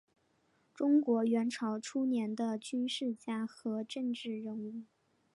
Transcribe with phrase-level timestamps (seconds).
[0.73, 4.81] 中国元朝初年的军事家和政治人物。